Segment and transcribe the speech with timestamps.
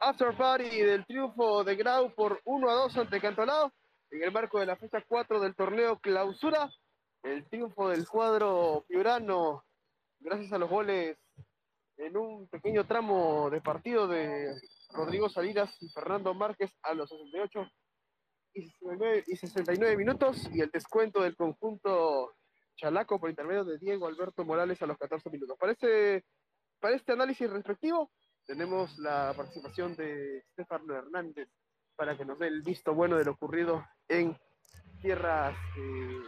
[0.00, 3.72] after party del triunfo de Grau por 1 a 2 ante Cantolao
[4.10, 6.70] en el marco de la fecha 4 del torneo clausura.
[7.22, 9.64] El triunfo del cuadro piurano
[10.20, 11.18] gracias a los goles
[11.96, 14.54] en un pequeño tramo de partido de
[14.90, 17.70] Rodrigo Salinas y Fernando Márquez a los 68
[18.54, 22.34] y 69, y 69 minutos y el descuento del conjunto
[22.76, 25.56] Chalaco por intermedio de Diego Alberto Morales a los 14 minutos.
[25.58, 26.24] Para este,
[26.78, 28.12] para este análisis respectivo
[28.48, 31.50] tenemos la participación de Estefano Hernández
[31.94, 34.36] para que nos dé el visto bueno de lo ocurrido en
[35.02, 36.18] tierras eh,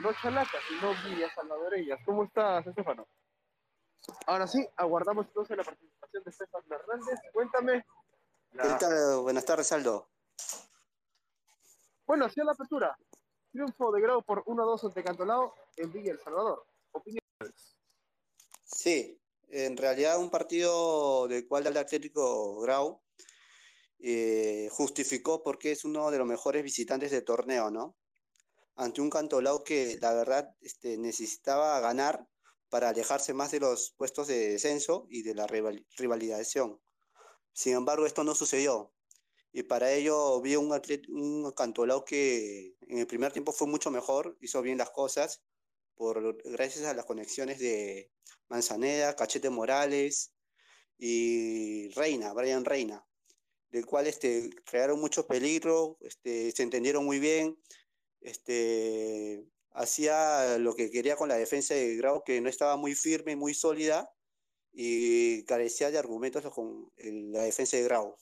[0.00, 2.00] no chalacas, sino villas salvadoreñas.
[2.06, 3.06] ¿Cómo estás, Estefano?
[4.26, 7.20] Ahora sí, aguardamos entonces la participación de Estefano Hernández.
[7.32, 7.84] Cuéntame.
[8.52, 9.18] La...
[9.20, 10.08] Buenas tardes, Aldo.
[12.06, 12.96] Bueno, hacia la apertura.
[13.52, 16.66] Triunfo de grado por 1-2 ante Cantolao en Villa El Salvador.
[16.92, 17.76] ¿Opiniones?
[18.64, 23.02] Sí, en realidad un partido del cual el Atlético Grau
[23.98, 27.96] eh, justificó porque es uno de los mejores visitantes del torneo, ¿no?
[28.74, 32.28] Ante un Cantolao que la verdad este, necesitaba ganar
[32.68, 36.80] para alejarse más de los puestos de descenso y de la rivalización.
[37.52, 38.92] Sin embargo, esto no sucedió.
[39.52, 40.70] Y para ello vi un,
[41.08, 45.42] un Cantolao que en el primer tiempo fue mucho mejor, hizo bien las cosas,
[45.96, 48.10] por, gracias a las conexiones de
[48.48, 50.32] Manzaneda, Cachete Morales
[50.98, 53.04] y Reina, Brian Reina,
[53.70, 57.58] del cual este, crearon mucho peligro, este, se entendieron muy bien,
[58.20, 63.36] este, hacía lo que quería con la defensa de Grau, que no estaba muy firme,
[63.36, 64.10] muy sólida,
[64.72, 68.14] y carecía de argumentos con la defensa de Grau.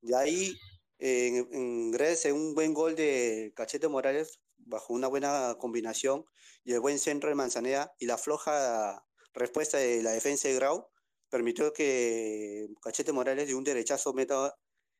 [0.00, 0.56] De ahí,
[0.98, 6.24] en, en Grecia, un buen gol de Cachete Morales, bajo una buena combinación,
[6.64, 10.88] y el buen centro de Manzaneda, y la floja respuesta de la defensa de Grau,
[11.30, 14.54] permitió que Cachete Morales de un derechazo meta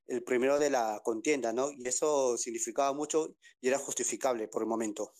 [0.06, 1.70] el primero de la contienda, ¿no?
[1.70, 5.12] Y eso significaba mucho y era justificable por el momento.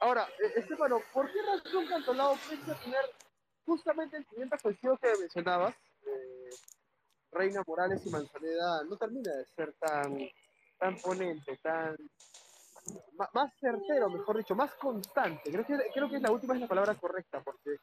[0.00, 3.04] Ahora, e-, Estefano, ¿por qué razón Cantolao piensa tener
[3.66, 5.74] justamente el siguiente cuestión que mencionabas?
[6.06, 6.50] Eh,
[7.32, 10.18] Reina Morales y Manzaneda no termina de ser tan,
[10.78, 11.96] tan ponente, tan
[13.34, 15.50] más certero, mejor dicho, más constante.
[15.50, 17.76] Creo que, creo que la última es la palabra correcta, porque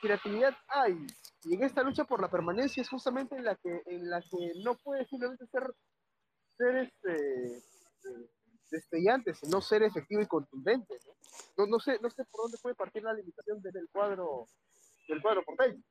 [0.00, 1.06] creatividad hay.
[1.44, 4.52] Y en esta lucha por la permanencia es justamente en la que, en la que
[4.62, 5.74] no puede simplemente ser,
[6.56, 8.30] ser este, eh,
[8.70, 10.94] destellante, sino ser efectivo y contundente.
[11.56, 11.66] ¿no?
[11.66, 14.46] No, sé, no sé por dónde puede partir la limitación desde el cuadro,
[15.08, 15.82] del cuadro porteño.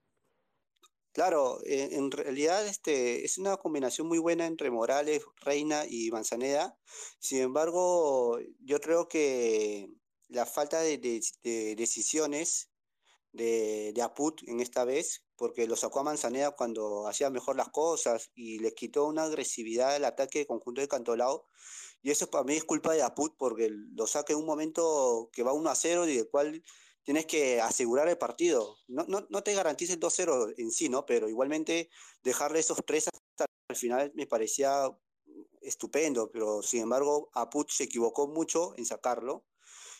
[1.13, 6.75] Claro, en, realidad este, es una combinación muy buena entre Morales, Reina y Manzaneda.
[7.19, 9.89] Sin embargo, yo creo que
[10.29, 12.71] la falta de, de decisiones
[13.31, 17.69] de, de, Aput en esta vez, porque lo sacó a Manzaneda cuando hacía mejor las
[17.69, 21.45] cosas y le quitó una agresividad al ataque conjunto de Cantolao.
[22.01, 25.43] Y eso para mí es culpa de Aput, porque lo saca en un momento que
[25.43, 26.63] va 1 a 0 y del cual
[27.03, 28.77] tienes que asegurar el partido.
[28.87, 31.05] No, no, no te garantiza el 2-0 en sí, ¿no?
[31.05, 31.89] Pero igualmente
[32.23, 34.89] dejarle esos tres hasta el final me parecía
[35.61, 39.45] estupendo, pero sin embargo Aput se equivocó mucho en sacarlo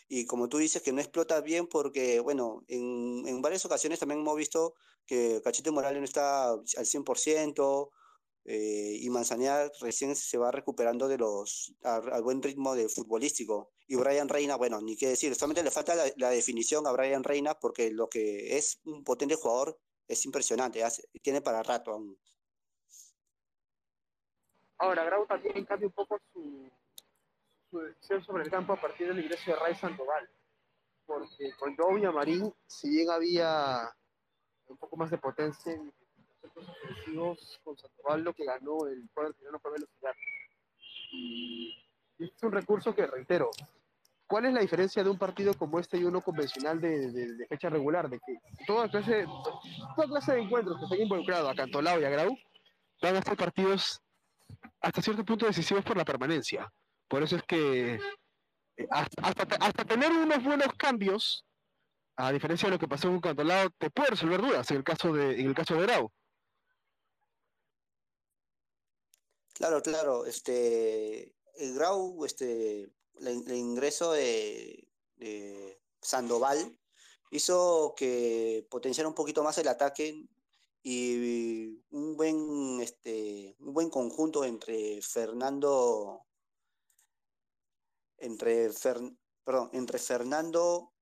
[0.08, 4.20] y como tú dices que no explota bien porque, bueno, en, en varias ocasiones también
[4.20, 4.74] hemos visto
[5.06, 7.90] que Cachete Morales no está al 100%,
[8.44, 13.70] eh, y Manzanera recién se va recuperando de los al, buen ritmo de futbolístico.
[13.86, 17.24] Y Brian Reina, bueno, ni qué decir, solamente le falta la, la, definición a Brian
[17.24, 19.78] Reina porque lo que es un potente jugador
[20.08, 20.82] es impresionante,
[21.22, 22.18] tiene para rato aún.
[24.78, 26.70] Ahora, Grau también cambia un poco su,
[27.70, 30.28] su decisión sobre el campo a partir del ingreso de Ray Sandoval.
[31.06, 33.94] Porque con Joe Marín, si bien había
[34.66, 35.92] un poco más de potencia en
[36.54, 40.14] ofensivos, con Sandoval lo que ganó el cuadro no fue velocidad.
[41.12, 41.74] Y
[42.18, 43.50] es un recurso que reitero.
[44.26, 47.46] ¿Cuál es la diferencia de un partido como este y uno convencional de, de, de
[47.46, 48.08] fecha regular?
[48.08, 49.26] De que toda clase,
[49.94, 52.36] toda clase de encuentros que estén involucrados a Cantolao y a Grau
[53.02, 54.00] van a ser partidos
[54.80, 56.70] hasta cierto punto decisivos por la permanencia.
[57.08, 57.94] Por eso es que
[58.76, 61.44] eh, hasta, hasta, hasta, tener unos buenos cambios,
[62.16, 65.12] a diferencia de lo que pasó con Cantolao, te puede resolver dudas en el caso
[65.12, 66.10] de, en el caso de Grau.
[69.54, 70.26] Claro, claro.
[70.26, 72.90] Este, el Grau, este,
[73.20, 76.78] el, ingreso de, de, Sandoval
[77.30, 80.26] hizo que potenciara un poquito más el ataque
[80.82, 86.26] y un buen, este, un buen conjunto entre Fernando
[88.18, 88.98] entre, Fer,
[89.44, 90.92] perdón, entre Fernando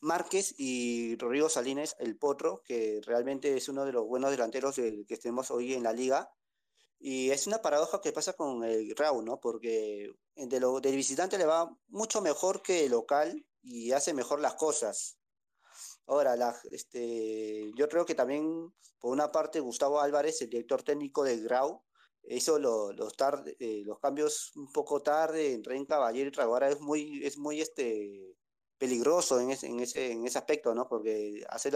[0.00, 5.18] Márquez y Rodrigo Salines, el Potro, que realmente es uno de los buenos delanteros que
[5.20, 6.32] tenemos hoy en la liga.
[7.04, 9.40] Y es una paradoja que pasa con el Grau, ¿no?
[9.40, 14.54] Porque lo, del visitante le va mucho mejor que el local y hace mejor las
[14.54, 15.18] cosas.
[16.06, 21.24] Ahora, la, este, yo creo que también, por una parte, Gustavo Álvarez, el director técnico
[21.24, 21.82] del Grau,
[22.22, 26.78] hizo los, tarde, eh, los cambios un poco tarde en Ren Caballero y Traguara es
[26.78, 28.36] muy, es muy este,
[28.78, 30.88] peligroso en ese, en ese, en ese aspecto, ¿no?
[30.88, 31.74] Porque hacer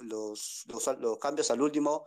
[0.00, 2.04] los, los, cambios al último,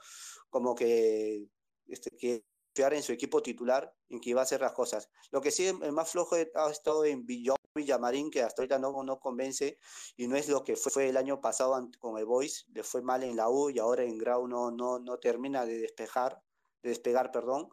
[0.49, 1.47] como que,
[1.87, 2.43] este, que
[2.77, 5.09] fiar en su equipo titular, en que iba a hacer las cosas.
[5.31, 9.19] Lo que sí, el más flojo ha estado en Villamarín, que hasta ahorita no, no
[9.19, 9.79] convence,
[10.15, 13.01] y no es lo que fue, fue, el año pasado con el Boys, le fue
[13.01, 16.39] mal en la U y ahora en Grau no, no, no termina de despejar,
[16.83, 17.69] de despegar, perdón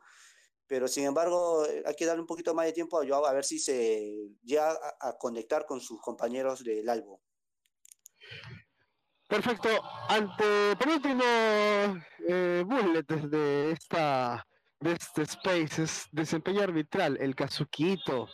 [0.67, 3.33] pero sin embargo eh, hay que darle un poquito más de tiempo a Joao a
[3.33, 7.21] ver si se llega a, conectar con sus compañeros del Albo.
[9.29, 9.69] Perfecto.
[10.09, 11.23] Ante penúltimo
[12.29, 14.44] eh, bullet de esta
[14.85, 18.29] de este space es desempeño arbitral, el Kazuquito.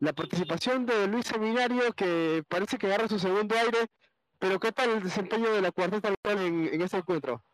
[0.00, 3.86] La participación de Luis Seminario que parece que agarra su segundo aire,
[4.40, 7.44] pero ¿qué tal el desempeño de la cuarteta arbitral en, este encuentro?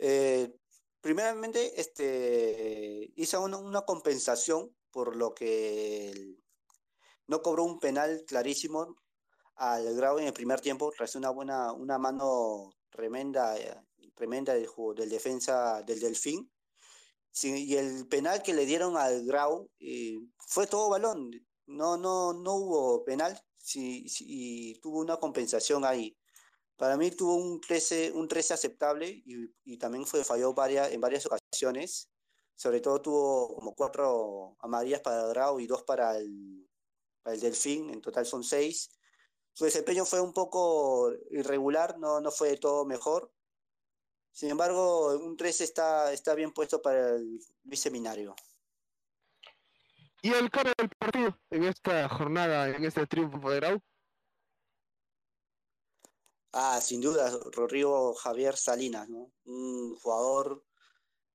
[0.00, 0.52] Eh,
[1.00, 6.38] primeramente, este, hizo una, compensación por lo que
[7.28, 8.96] no cobró un penal clarísimo
[9.54, 13.54] al grado en el primer tiempo, tras una buena, una mano tremenda,
[14.18, 16.50] tremenda del, del defensa del Delfín.
[17.42, 21.30] y el penal que le dieron al Grau eh, fue todo balón,
[21.66, 23.40] no, no, no hubo penal,
[23.74, 26.16] y tuvo una compensación ahí.
[26.76, 29.22] Para mí tuvo un 13, un 13 aceptable
[29.64, 32.08] y, también fue, falló varias, en varias ocasiones.
[32.54, 36.68] Sobre todo tuvo como cuatro amarillas para Grau y dos para el,
[37.22, 37.90] para el Delfín.
[37.90, 38.90] En total son seis.
[39.52, 43.32] Su desempeño fue un poco irregular, no, no fue de todo mejor.
[44.32, 48.34] Sin embargo, un 13 está, está bien puesto para el biseminario.
[50.22, 53.82] ¿Y el cara del partido en esta jornada, en este triunfo de Grau?
[56.52, 59.30] Ah, sin duda, Rodrigo Javier Salinas, ¿no?
[59.44, 60.64] Un jugador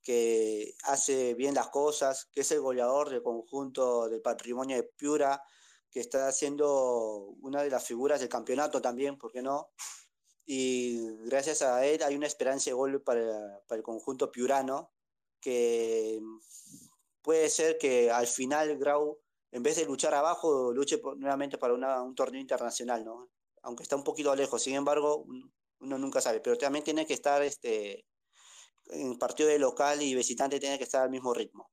[0.01, 5.41] que hace bien las cosas, que es el goleador del conjunto del patrimonio de Piura,
[5.89, 9.69] que está siendo una de las figuras del campeonato también, ¿por qué no?
[10.45, 14.91] Y gracias a él hay una esperanza de gol para, el conjunto piurano,
[15.39, 16.19] que
[17.21, 19.19] puede ser que al final Grau,
[19.51, 23.29] en vez de luchar abajo, luche nuevamente para un torneo internacional, ¿no?
[23.63, 25.25] aunque está un poquito lejos, sin embargo,
[25.79, 28.05] uno nunca sabe, pero también tiene que estar este,
[28.87, 31.69] en partido de local y visitante tiene que estar al mismo ritmo.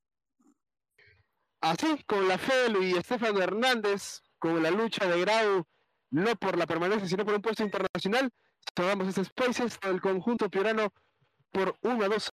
[1.61, 5.67] Así, con la fe de Luis Estefano Hernández, con la lucha de Grau,
[6.11, 8.33] no por la permanencia, sino por un puesto internacional,
[8.75, 10.93] cerramos este Spaces del conjunto piorano
[11.51, 12.31] por 1 a 2